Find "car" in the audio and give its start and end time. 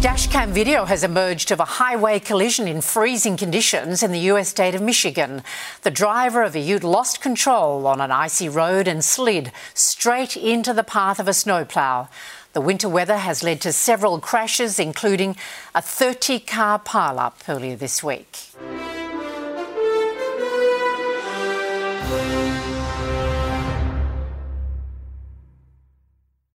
16.40-16.78